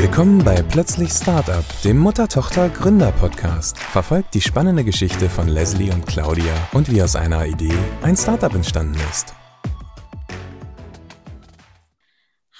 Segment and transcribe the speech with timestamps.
[0.00, 3.76] Willkommen bei Plötzlich Startup, dem Mutter-Tochter-Gründer-Podcast.
[3.76, 8.54] Verfolgt die spannende Geschichte von Leslie und Claudia und wie aus einer Idee ein Startup
[8.54, 9.34] entstanden ist.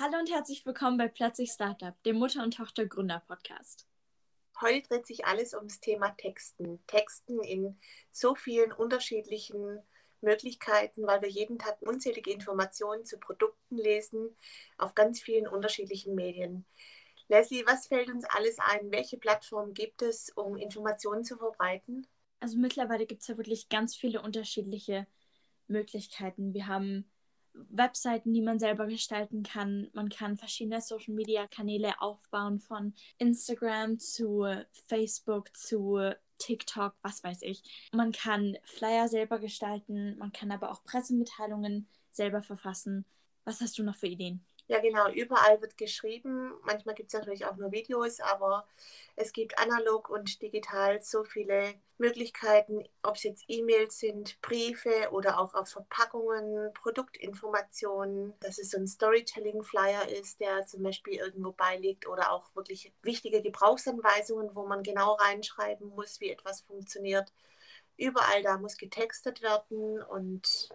[0.01, 3.87] Hallo und herzlich willkommen bei Plötzlich Startup, dem Mutter- und Tochter-Gründer-Podcast.
[4.61, 6.85] Heute dreht sich alles ums Thema Texten.
[6.89, 7.79] Texten in
[8.11, 9.79] so vielen unterschiedlichen
[10.23, 14.37] Möglichkeiten, weil wir jeden Tag unzählige Informationen zu Produkten lesen
[14.77, 16.67] auf ganz vielen unterschiedlichen Medien.
[17.29, 18.91] Leslie, was fällt uns alles ein?
[18.91, 22.07] Welche Plattformen gibt es, um Informationen zu verbreiten?
[22.41, 25.07] Also mittlerweile gibt es ja wirklich ganz viele unterschiedliche
[25.67, 26.55] Möglichkeiten.
[26.55, 27.11] Wir haben
[27.53, 29.91] Webseiten, die man selber gestalten kann.
[29.93, 34.47] Man kann verschiedene Social-Media-Kanäle aufbauen, von Instagram zu
[34.87, 37.63] Facebook zu TikTok, was weiß ich.
[37.93, 43.05] Man kann Flyer selber gestalten, man kann aber auch Pressemitteilungen selber verfassen.
[43.45, 44.45] Was hast du noch für Ideen?
[44.71, 46.53] Ja, genau, überall wird geschrieben.
[46.63, 48.67] Manchmal gibt es natürlich auch nur Videos, aber
[49.17, 55.41] es gibt analog und digital so viele Möglichkeiten, ob es jetzt E-Mails sind, Briefe oder
[55.41, 62.07] auch auf Verpackungen, Produktinformationen, dass es so ein Storytelling-Flyer ist, der zum Beispiel irgendwo beiliegt
[62.07, 67.33] oder auch wirklich wichtige Gebrauchsanweisungen, wo man genau reinschreiben muss, wie etwas funktioniert.
[67.97, 70.69] Überall da muss getextet werden und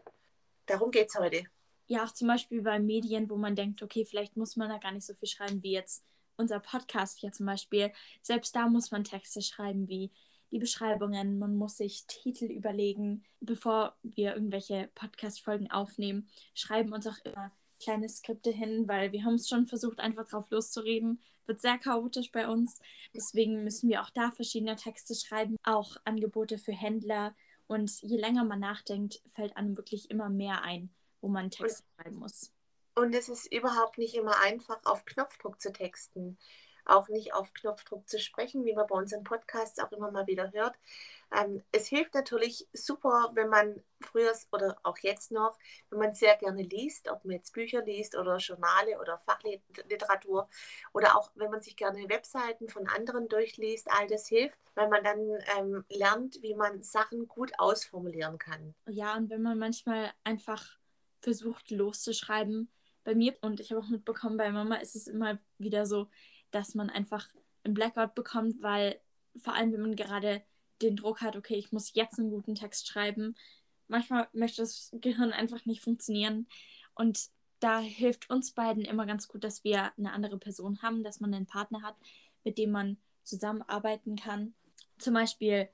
[0.66, 1.46] darum geht es heute
[1.88, 4.92] ja auch zum Beispiel bei Medien, wo man denkt, okay, vielleicht muss man da gar
[4.92, 6.06] nicht so viel schreiben wie jetzt
[6.38, 7.92] unser Podcast hier zum Beispiel.
[8.22, 10.12] Selbst da muss man Texte schreiben wie
[10.52, 16.30] die Beschreibungen, man muss sich Titel überlegen, bevor wir irgendwelche Podcast-Folgen aufnehmen.
[16.54, 20.50] Schreiben uns auch immer kleine Skripte hin, weil wir haben es schon versucht, einfach drauf
[20.52, 21.20] loszureden.
[21.48, 22.80] Wird sehr chaotisch bei uns.
[23.14, 27.36] Deswegen müssen wir auch da verschiedene Texte schreiben, auch Angebote für Händler.
[27.66, 30.94] Und je länger man nachdenkt, fällt einem wirklich immer mehr ein
[31.24, 32.52] wo man Text schreiben muss.
[32.96, 36.38] Und es ist überhaupt nicht immer einfach, auf Knopfdruck zu texten.
[36.86, 40.52] Auch nicht auf Knopfdruck zu sprechen, wie man bei unseren Podcasts auch immer mal wieder
[40.52, 40.76] hört.
[41.32, 45.58] Ähm, es hilft natürlich super, wenn man früher oder auch jetzt noch,
[45.90, 50.50] wenn man sehr gerne liest, ob man jetzt Bücher liest oder Journale oder Fachliteratur
[50.92, 55.06] oder auch wenn man sich gerne Webseiten von anderen durchliest, all das hilft, weil man
[55.06, 55.20] dann
[55.58, 58.76] ähm, lernt, wie man Sachen gut ausformulieren kann.
[58.88, 60.83] Ja, und wenn man manchmal einfach
[61.24, 62.70] versucht loszuschreiben.
[63.04, 66.10] Bei mir und ich habe auch mitbekommen, bei Mama ist es immer wieder so,
[66.52, 67.28] dass man einfach
[67.64, 69.00] einen Blackout bekommt, weil
[69.42, 70.44] vor allem, wenn man gerade
[70.82, 73.36] den Druck hat, okay, ich muss jetzt einen guten Text schreiben,
[73.88, 76.48] manchmal möchte das Gehirn einfach nicht funktionieren.
[76.94, 77.30] Und
[77.60, 81.34] da hilft uns beiden immer ganz gut, dass wir eine andere Person haben, dass man
[81.34, 81.96] einen Partner hat,
[82.44, 84.54] mit dem man zusammenarbeiten kann.
[84.98, 85.70] Zum Beispiel,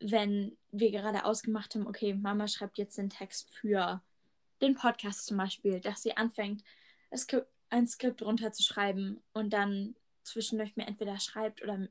[0.00, 4.02] wenn wir gerade ausgemacht haben, okay, Mama schreibt jetzt den Text für
[4.62, 6.62] den Podcast zum Beispiel, dass sie anfängt,
[7.70, 11.88] ein Skript runterzuschreiben und dann zwischendurch mir entweder schreibt oder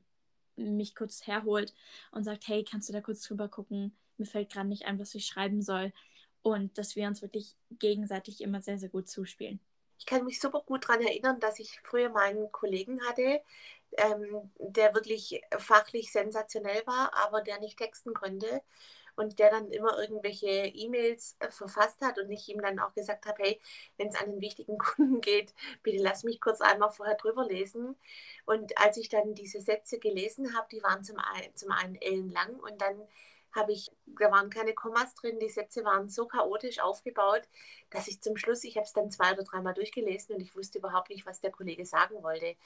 [0.56, 1.74] mich kurz herholt
[2.10, 3.96] und sagt, hey, kannst du da kurz drüber gucken?
[4.16, 5.92] Mir fällt gerade nicht ein, was ich schreiben soll.
[6.42, 9.60] Und dass wir uns wirklich gegenseitig immer sehr, sehr gut zuspielen.
[9.98, 13.40] Ich kann mich super gut daran erinnern, dass ich früher mal einen Kollegen hatte,
[13.92, 18.62] ähm, der wirklich fachlich sensationell war, aber der nicht texten konnte
[19.16, 23.26] und der dann immer irgendwelche E-Mails äh, verfasst hat und ich ihm dann auch gesagt
[23.26, 23.60] habe, hey,
[23.96, 27.96] wenn es an einen wichtigen Kunden geht, bitte lass mich kurz einmal vorher drüber lesen.
[28.46, 31.16] Und als ich dann diese Sätze gelesen habe, die waren zum
[31.54, 33.06] zum einen ellenlang und dann
[33.54, 37.42] habe ich, da waren keine Kommas drin, die Sätze waren so chaotisch aufgebaut,
[37.90, 40.78] dass ich zum Schluss, ich habe es dann zwei oder dreimal durchgelesen und ich wusste
[40.78, 42.56] überhaupt nicht, was der Kollege sagen wollte.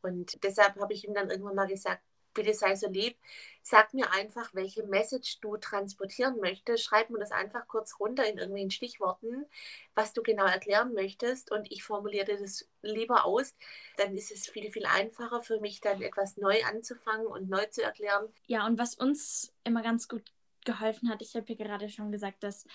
[0.00, 2.02] Und deshalb habe ich ihm dann irgendwann mal gesagt,
[2.34, 3.16] bitte sei so lieb,
[3.62, 6.84] sag mir einfach, welche Message du transportieren möchtest.
[6.84, 9.46] Schreib mir das einfach kurz runter in irgendwelchen Stichworten,
[9.94, 13.54] was du genau erklären möchtest und ich formuliere das lieber aus.
[13.96, 17.82] Dann ist es viel, viel einfacher für mich, dann etwas neu anzufangen und neu zu
[17.82, 18.28] erklären.
[18.46, 20.22] Ja, und was uns immer ganz gut
[20.64, 22.66] geholfen hat, ich habe ja gerade schon gesagt, dass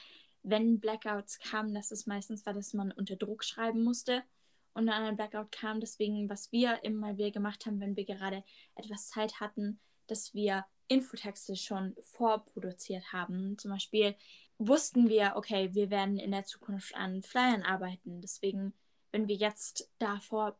[0.43, 4.23] wenn Blackouts kamen, dass es meistens war, dass man unter Druck schreiben musste
[4.73, 5.79] und dann ein Blackout kam.
[5.79, 8.43] Deswegen, was wir immer wieder gemacht haben, wenn wir gerade
[8.75, 13.57] etwas Zeit hatten, dass wir Infotexte schon vorproduziert haben.
[13.57, 14.15] Zum Beispiel
[14.57, 18.21] wussten wir, okay, wir werden in der Zukunft an Flyern arbeiten.
[18.21, 18.73] Deswegen,
[19.11, 20.57] wenn wir jetzt davor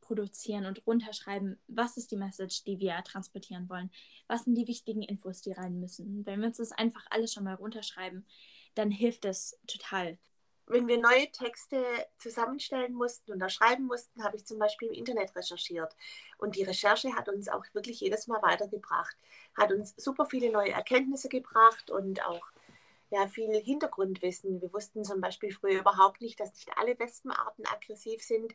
[0.00, 3.90] produzieren und runterschreiben, was ist die Message, die wir transportieren wollen,
[4.28, 6.24] was sind die wichtigen Infos, die rein müssen.
[6.24, 8.24] Wenn wir uns das einfach alles schon mal runterschreiben,
[8.74, 10.18] dann hilft das total
[10.66, 11.84] wenn wir neue Texte
[12.18, 15.94] zusammenstellen mussten und erschreiben mussten, habe ich zum Beispiel im Internet recherchiert.
[16.38, 19.16] Und die Recherche hat uns auch wirklich jedes Mal weitergebracht,
[19.56, 22.50] hat uns super viele neue Erkenntnisse gebracht und auch
[23.10, 24.60] ja, viel Hintergrundwissen.
[24.60, 28.54] Wir wussten zum Beispiel früher überhaupt nicht, dass nicht alle Wespenarten aggressiv sind.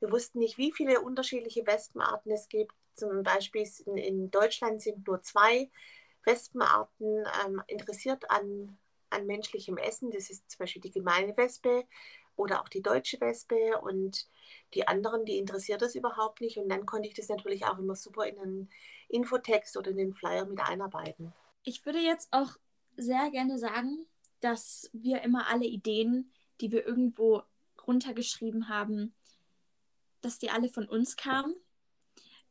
[0.00, 2.74] Wir wussten nicht, wie viele unterschiedliche Wespenarten es gibt.
[2.94, 5.70] Zum Beispiel in, in Deutschland sind nur zwei
[6.24, 8.76] Wespenarten ähm, interessiert an,
[9.10, 10.10] an menschlichem Essen.
[10.10, 11.84] Das ist zum Beispiel die gemeine Wespe
[12.36, 14.26] oder auch die deutsche Wespe und
[14.74, 16.58] die anderen, die interessiert das überhaupt nicht.
[16.58, 18.70] Und dann konnte ich das natürlich auch immer super in einen
[19.08, 21.32] Infotext oder in den Flyer mit einarbeiten.
[21.62, 22.56] Ich würde jetzt auch
[22.96, 24.06] sehr gerne sagen,
[24.40, 27.42] dass wir immer alle Ideen, die wir irgendwo
[27.86, 29.14] runtergeschrieben haben,
[30.20, 31.54] dass die alle von uns kamen.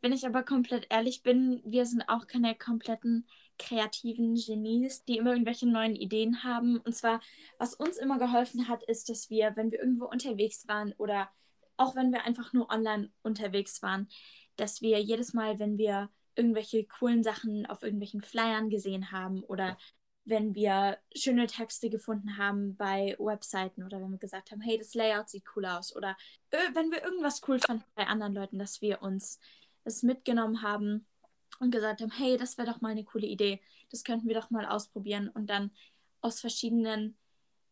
[0.03, 3.25] Wenn ich aber komplett ehrlich bin, wir sind auch keine kompletten
[3.57, 6.77] kreativen Genies, die immer irgendwelche neuen Ideen haben.
[6.79, 7.21] Und zwar,
[7.57, 11.29] was uns immer geholfen hat, ist, dass wir, wenn wir irgendwo unterwegs waren oder
[11.77, 14.09] auch wenn wir einfach nur online unterwegs waren,
[14.57, 19.77] dass wir jedes Mal, wenn wir irgendwelche coolen Sachen auf irgendwelchen Flyern gesehen haben oder
[20.25, 24.95] wenn wir schöne Texte gefunden haben bei Webseiten oder wenn wir gesagt haben, hey, das
[24.95, 26.17] Layout sieht cool aus oder
[26.49, 29.39] äh, wenn wir irgendwas cool fanden bei anderen Leuten, dass wir uns
[29.83, 31.05] das mitgenommen haben
[31.59, 34.49] und gesagt haben, hey, das wäre doch mal eine coole Idee, das könnten wir doch
[34.49, 35.71] mal ausprobieren und dann
[36.21, 37.17] aus verschiedenen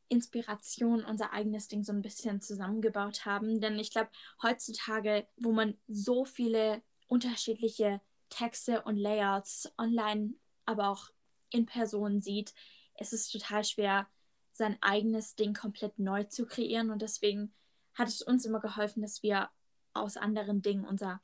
[0.10, 3.62] Inspirationen unser eigenes Ding so ein bisschen zusammengebaut haben.
[3.62, 4.10] Denn ich glaube,
[4.44, 10.34] heutzutage, wo man so viele unterschiedliche Texte und Layouts online,
[10.66, 11.12] aber auch
[11.50, 12.54] in Person sieht,
[13.00, 14.08] ist es total schwer,
[14.52, 16.92] sein eigenes Ding komplett neu zu kreieren.
[16.92, 17.54] Und deswegen
[17.94, 19.50] hat es uns immer geholfen, dass wir
[19.94, 21.22] aus anderen Dingen unser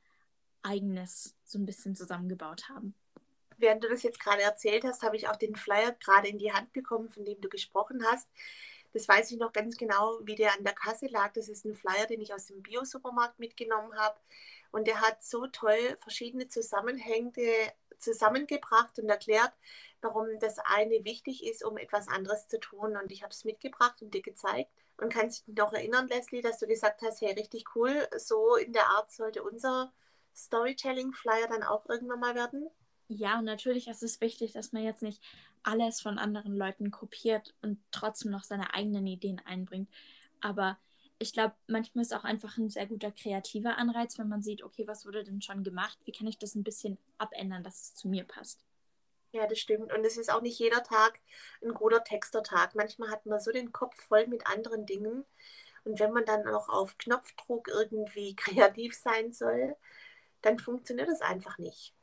[0.68, 2.94] eigenes so ein bisschen zusammengebaut haben.
[3.58, 6.54] Während du das jetzt gerade erzählt hast, habe ich auch den Flyer gerade in die
[6.54, 8.30] Hand bekommen, von dem du gesprochen hast.
[8.94, 11.34] Das weiß ich noch ganz genau, wie der an der Kasse lag.
[11.34, 14.20] Das ist ein Flyer, den ich aus dem Bio-Supermarkt mitgenommen habe.
[14.72, 17.52] Und der hat so toll verschiedene Zusammenhänge
[18.00, 19.54] zusammengebracht und erklärt,
[20.02, 22.96] warum das eine wichtig ist, um etwas anderes zu tun.
[22.96, 24.72] Und ich habe es mitgebracht und dir gezeigt.
[25.00, 28.74] Und kannst dich noch erinnern, Leslie, dass du gesagt hast, hey, richtig cool, so in
[28.74, 29.94] der Art sollte unser
[30.38, 32.70] Storytelling-Flyer dann auch irgendwann mal werden?
[33.10, 35.24] Ja, und natürlich ist es wichtig, dass man jetzt nicht
[35.64, 39.90] alles von anderen Leuten kopiert und trotzdem noch seine eigenen Ideen einbringt.
[40.42, 40.78] Aber
[41.20, 44.88] ich glaube, manchmal ist auch einfach ein sehr guter kreativer Anreiz, wenn man sieht, okay,
[44.88, 45.98] was wurde denn schon gemacht?
[46.06, 48.64] Wie kann ich das ein bisschen abändern, dass es zu mir passt?
[49.32, 49.94] Ja, das stimmt.
[49.94, 51.20] Und es ist auch nicht jeder Tag
[51.64, 52.76] ein guter Textertag.
[52.76, 55.26] Manchmal hat man so den Kopf voll mit anderen Dingen.
[55.84, 59.76] Und wenn man dann auch auf Knopfdruck irgendwie kreativ sein soll,
[60.42, 61.94] dann funktioniert es einfach nicht.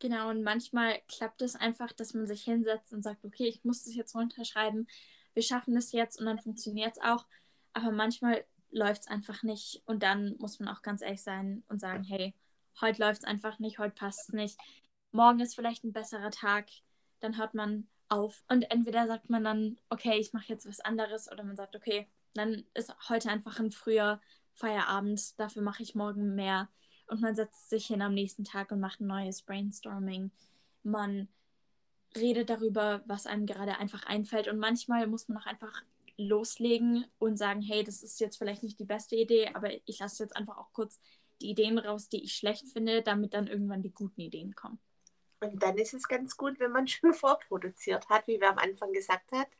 [0.00, 3.84] Genau, und manchmal klappt es einfach, dass man sich hinsetzt und sagt, okay, ich muss
[3.84, 4.86] das jetzt runterschreiben,
[5.32, 7.26] wir schaffen das jetzt und dann funktioniert es auch.
[7.72, 11.80] Aber manchmal läuft es einfach nicht und dann muss man auch ganz ehrlich sein und
[11.80, 12.34] sagen, hey,
[12.80, 14.58] heute läuft es einfach nicht, heute passt es nicht.
[15.12, 16.66] Morgen ist vielleicht ein besserer Tag,
[17.20, 18.42] dann hört man auf.
[18.48, 22.08] Und entweder sagt man dann, okay, ich mache jetzt was anderes, oder man sagt, okay,
[22.34, 24.20] dann ist heute einfach ein früher
[24.52, 26.68] Feierabend, dafür mache ich morgen mehr
[27.08, 30.30] und man setzt sich hin am nächsten Tag und macht ein neues Brainstorming.
[30.82, 31.28] Man
[32.16, 35.82] redet darüber, was einem gerade einfach einfällt und manchmal muss man auch einfach
[36.16, 40.22] loslegen und sagen, hey, das ist jetzt vielleicht nicht die beste Idee, aber ich lasse
[40.22, 41.00] jetzt einfach auch kurz
[41.40, 44.78] die Ideen raus, die ich schlecht finde, damit dann irgendwann die guten Ideen kommen.
[45.40, 48.92] Und dann ist es ganz gut, wenn man schon vorproduziert hat, wie wir am Anfang
[48.92, 49.50] gesagt haben.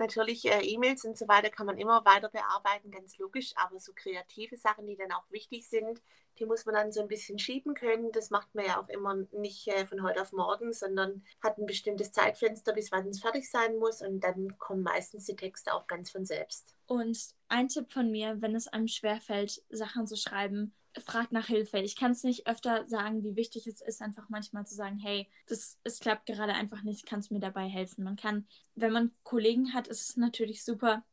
[0.00, 3.92] Natürlich, äh, E-Mails und so weiter kann man immer weiter bearbeiten, ganz logisch, aber so
[3.94, 6.00] kreative Sachen, die dann auch wichtig sind,
[6.38, 8.10] die muss man dann so ein bisschen schieben können.
[8.10, 11.66] Das macht man ja auch immer nicht äh, von heute auf morgen, sondern hat ein
[11.66, 15.86] bestimmtes Zeitfenster, bis wann es fertig sein muss und dann kommen meistens die Texte auch
[15.86, 16.74] ganz von selbst.
[16.86, 21.78] Und ein Tipp von mir, wenn es einem schwerfällt, Sachen zu schreiben, fragt nach Hilfe.
[21.78, 25.28] Ich kann es nicht öfter sagen, wie wichtig es ist, einfach manchmal zu sagen, hey,
[25.46, 28.04] das, es klappt gerade einfach nicht, kannst mir dabei helfen.
[28.04, 31.04] Man kann, wenn man Kollegen hat, ist es natürlich super,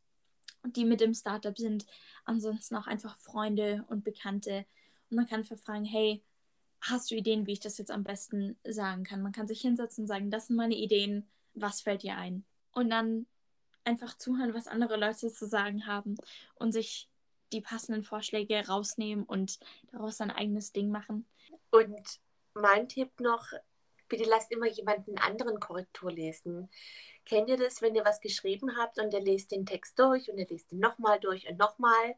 [0.66, 1.86] die mit dem Startup sind.
[2.26, 4.66] Ansonsten auch einfach Freunde und Bekannte.
[5.10, 6.24] Und man kann verfragen, hey,
[6.82, 9.22] hast du Ideen, wie ich das jetzt am besten sagen kann?
[9.22, 12.46] Man kann sich hinsetzen und sagen, das sind meine Ideen, was fällt dir ein?
[12.72, 13.26] Und dann
[13.84, 16.18] einfach zuhören, was andere Leute zu sagen haben
[16.56, 17.10] und sich
[17.52, 19.60] die passenden Vorschläge rausnehmen und
[19.92, 21.26] daraus ein eigenes Ding machen.
[21.72, 22.20] Und
[22.54, 23.48] mein Tipp noch,
[24.08, 26.70] bitte lasst immer jemanden anderen Korrektur lesen.
[27.26, 30.38] Kennt ihr das, wenn ihr was geschrieben habt und ihr lest den Text durch und
[30.38, 32.16] ihr lest ihn nochmal durch und nochmal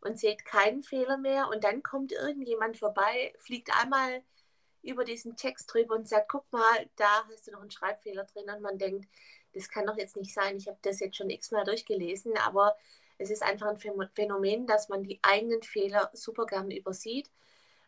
[0.00, 4.22] und seht keinen Fehler mehr und dann kommt irgendjemand vorbei, fliegt einmal
[4.82, 8.48] über diesen Text drüber und sagt, guck mal, da hast du noch einen Schreibfehler drin
[8.48, 9.08] und man denkt,
[9.52, 12.76] das kann doch jetzt nicht sein, ich habe das jetzt schon x-mal durchgelesen, aber
[13.18, 17.30] es ist einfach ein Phänomen, dass man die eigenen Fehler super gern übersieht.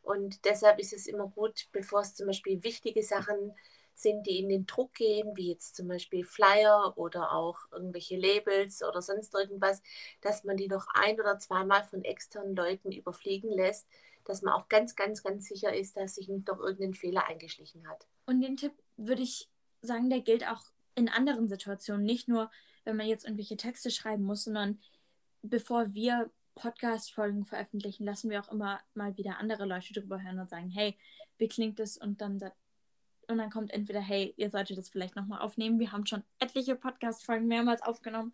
[0.02, 3.54] Und deshalb ist es immer gut, bevor es zum Beispiel wichtige Sachen
[3.94, 8.82] sind, die in den Druck gehen, wie jetzt zum Beispiel Flyer oder auch irgendwelche Labels
[8.82, 9.82] oder sonst irgendwas,
[10.20, 13.88] dass man die noch ein oder zweimal von externen Leuten überfliegen lässt,
[14.24, 17.88] dass man auch ganz, ganz, ganz sicher ist, dass sich nicht noch irgendein Fehler eingeschlichen
[17.88, 18.06] hat.
[18.26, 19.48] Und den Tipp würde ich
[19.82, 20.62] sagen, der gilt auch
[20.94, 22.50] in anderen Situationen, nicht nur,
[22.84, 24.80] wenn man jetzt irgendwelche Texte schreiben muss, sondern
[25.50, 30.50] bevor wir Podcast-Folgen veröffentlichen, lassen wir auch immer mal wieder andere Leute drüber hören und
[30.50, 30.96] sagen, hey,
[31.38, 31.96] wie klingt das?
[31.96, 32.40] Und dann,
[33.28, 35.78] und dann kommt entweder, hey, ihr solltet das vielleicht nochmal aufnehmen.
[35.78, 38.32] Wir haben schon etliche Podcast-Folgen mehrmals aufgenommen,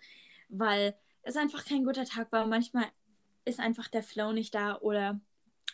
[0.48, 2.46] weil es einfach kein guter Tag war.
[2.46, 2.86] Manchmal
[3.44, 5.20] ist einfach der Flow nicht da oder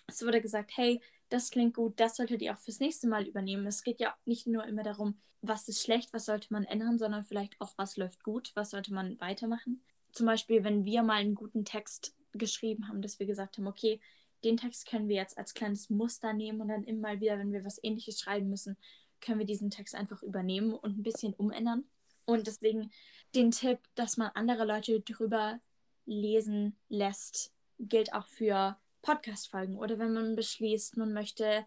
[0.09, 3.67] es wurde gesagt, hey, das klingt gut, das solltet ihr auch fürs nächste Mal übernehmen.
[3.67, 7.25] Es geht ja nicht nur immer darum, was ist schlecht, was sollte man ändern, sondern
[7.25, 9.83] vielleicht auch, was läuft gut, was sollte man weitermachen.
[10.13, 14.01] Zum Beispiel, wenn wir mal einen guten Text geschrieben haben, dass wir gesagt haben, okay,
[14.45, 17.65] den Text können wir jetzt als kleines Muster nehmen und dann immer wieder, wenn wir
[17.65, 18.77] was ähnliches schreiben müssen,
[19.21, 21.85] können wir diesen Text einfach übernehmen und ein bisschen umändern.
[22.25, 22.91] Und deswegen
[23.35, 25.61] den Tipp, dass man andere Leute drüber
[26.07, 31.67] lesen lässt, gilt auch für Podcast-Folgen oder wenn man beschließt, man möchte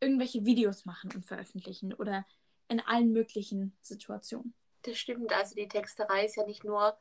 [0.00, 2.26] irgendwelche Videos machen und veröffentlichen oder
[2.68, 4.54] in allen möglichen Situationen.
[4.82, 5.32] Das stimmt.
[5.32, 6.96] Also die Texterei ist ja nicht nur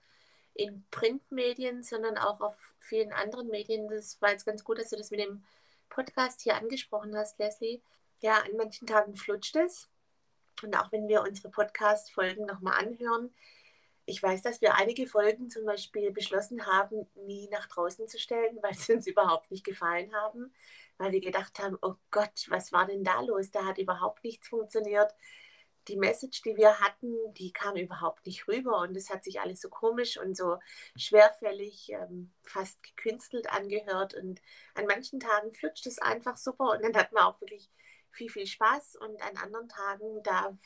[0.57, 3.87] in Printmedien, sondern auch auf vielen anderen Medien.
[3.87, 5.43] Das war jetzt ganz gut, dass du das mit dem
[5.89, 7.81] Podcast hier angesprochen hast, Leslie.
[8.19, 9.89] Ja, an manchen Tagen flutscht es.
[10.63, 13.33] Und auch wenn wir unsere Podcast-Folgen nochmal anhören,
[14.05, 18.57] ich weiß, dass wir einige Folgen zum Beispiel beschlossen haben, nie nach draußen zu stellen,
[18.63, 20.53] weil sie uns überhaupt nicht gefallen haben,
[20.97, 23.51] weil wir gedacht haben, oh Gott, was war denn da los?
[23.51, 25.13] Da hat überhaupt nichts funktioniert
[25.87, 29.61] die Message, die wir hatten, die kam überhaupt nicht rüber und es hat sich alles
[29.61, 30.57] so komisch und so
[30.95, 34.41] schwerfällig, ähm, fast gekünstelt angehört und
[34.75, 37.69] an manchen Tagen flutscht es einfach super und dann hat man auch wirklich
[38.11, 40.57] viel, viel Spaß und an anderen Tagen, da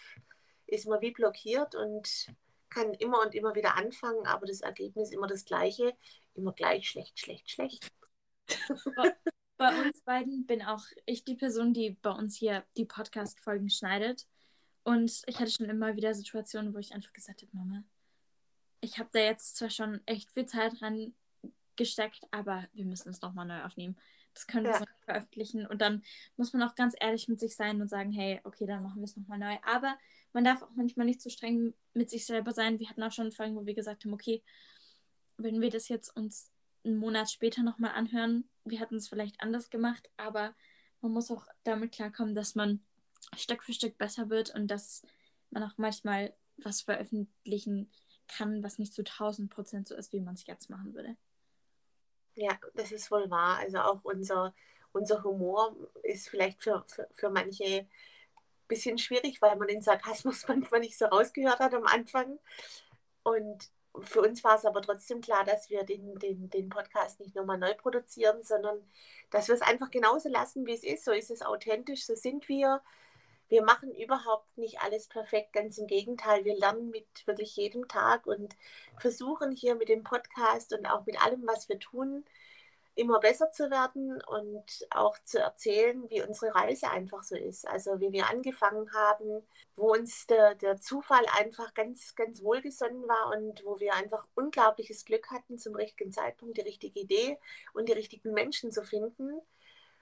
[0.67, 2.27] ist man wie blockiert und
[2.69, 5.93] kann immer und immer wieder anfangen, aber das Ergebnis ist immer das gleiche,
[6.33, 7.91] immer gleich schlecht, schlecht, schlecht.
[9.57, 14.25] Bei uns beiden bin auch ich die Person, die bei uns hier die Podcast-Folgen schneidet.
[14.83, 17.83] Und ich hatte schon immer wieder Situationen, wo ich einfach gesagt habe, Mama,
[18.81, 21.13] ich habe da jetzt zwar schon echt viel Zeit dran
[21.75, 23.95] gesteckt, aber wir müssen es nochmal neu aufnehmen.
[24.33, 24.77] Das können wir ja.
[24.79, 25.67] so nicht veröffentlichen.
[25.67, 26.03] Und dann
[26.37, 29.05] muss man auch ganz ehrlich mit sich sein und sagen, hey, okay, dann machen wir
[29.05, 29.57] es nochmal neu.
[29.63, 29.97] Aber
[30.33, 32.79] man darf auch manchmal nicht zu so streng mit sich selber sein.
[32.79, 34.41] Wir hatten auch schon Folgen, wo wir gesagt haben, okay,
[35.37, 36.51] wenn wir das jetzt uns
[36.83, 40.55] einen Monat später nochmal anhören, wir hatten es vielleicht anders gemacht, aber
[41.01, 42.83] man muss auch damit klarkommen, dass man
[43.35, 45.03] Stück für Stück besser wird und dass
[45.49, 47.91] man auch manchmal was veröffentlichen
[48.27, 51.15] kann, was nicht zu 1000 Prozent so ist, wie man es jetzt machen würde.
[52.35, 53.57] Ja, das ist wohl wahr.
[53.57, 54.53] Also auch unser,
[54.93, 57.87] unser Humor ist vielleicht für, für, für manche ein
[58.67, 62.39] bisschen schwierig, weil man den Sarkasmus manchmal nicht so rausgehört hat am Anfang.
[63.23, 67.35] Und für uns war es aber trotzdem klar, dass wir den, den, den Podcast nicht
[67.35, 68.81] nochmal neu produzieren, sondern
[69.29, 71.03] dass wir es einfach genauso lassen, wie es ist.
[71.03, 72.81] So ist es authentisch, so sind wir
[73.51, 76.45] wir machen überhaupt nicht alles perfekt, ganz im Gegenteil.
[76.45, 78.55] Wir lernen mit wirklich jedem Tag und
[78.97, 82.23] versuchen hier mit dem Podcast und auch mit allem, was wir tun,
[82.95, 87.67] immer besser zu werden und auch zu erzählen, wie unsere Reise einfach so ist.
[87.67, 93.35] Also wie wir angefangen haben, wo uns der, der Zufall einfach ganz, ganz wohlgesonnen war
[93.35, 97.37] und wo wir einfach unglaubliches Glück hatten, zum richtigen Zeitpunkt die richtige Idee
[97.73, 99.41] und die richtigen Menschen zu finden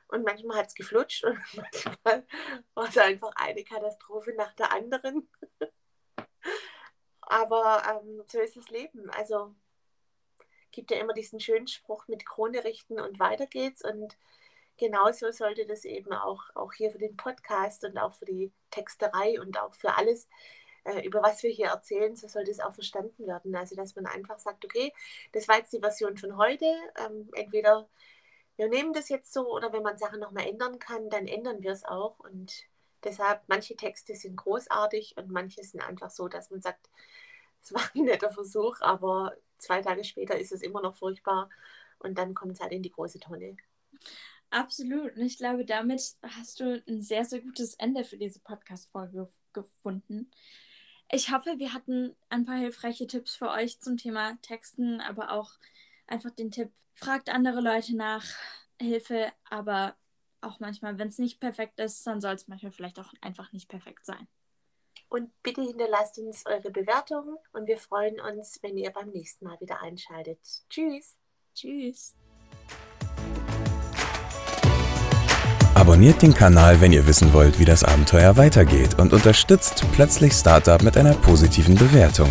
[0.09, 2.25] und manchmal hat es geflutscht und manchmal
[2.73, 5.29] war es einfach eine Katastrophe nach der anderen.
[7.21, 9.09] Aber ähm, so ist das Leben.
[9.11, 9.55] Also
[10.71, 13.83] gibt ja immer diesen schönen Spruch mit Krone richten und weiter geht's.
[13.83, 14.17] Und
[14.77, 19.39] genauso sollte das eben auch, auch hier für den Podcast und auch für die Texterei
[19.39, 20.27] und auch für alles,
[20.85, 23.55] äh, über was wir hier erzählen, so sollte es auch verstanden werden.
[23.55, 24.91] Also dass man einfach sagt, okay,
[25.33, 26.65] das war jetzt die Version von heute.
[26.97, 27.87] Ähm, entweder
[28.59, 31.71] wir nehmen das jetzt so oder wenn man Sachen nochmal ändern kann, dann ändern wir
[31.71, 32.19] es auch.
[32.19, 32.65] Und
[33.05, 36.89] deshalb, manche Texte sind großartig und manche sind einfach so, dass man sagt,
[37.63, 41.49] es war ein netter Versuch, aber zwei Tage später ist es immer noch furchtbar
[41.99, 43.55] und dann kommt es halt in die große Tonne.
[44.49, 45.15] Absolut.
[45.15, 50.31] Und ich glaube, damit hast du ein sehr, sehr gutes Ende für diese Podcast-Folge gefunden.
[51.09, 55.53] Ich hoffe, wir hatten ein paar hilfreiche Tipps für euch zum Thema Texten, aber auch
[56.09, 58.25] einfach den Tipp, fragt andere Leute nach
[58.81, 59.95] Hilfe, aber
[60.41, 63.69] auch manchmal, wenn es nicht perfekt ist, dann soll es manchmal vielleicht auch einfach nicht
[63.69, 64.27] perfekt sein.
[65.09, 69.59] Und bitte hinterlasst uns eure Bewertungen und wir freuen uns, wenn ihr beim nächsten Mal
[69.59, 70.39] wieder einschaltet.
[70.69, 71.17] Tschüss.
[71.55, 72.13] Tschüss.
[75.73, 80.81] Abonniert den Kanal, wenn ihr wissen wollt, wie das Abenteuer weitergeht und unterstützt Plötzlich Startup
[80.83, 82.29] mit einer positiven Bewertung.